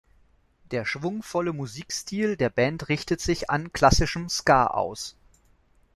[0.71, 5.15] Der schwungvolle Musikstil der Band richtet sich an klassischem Ska aus.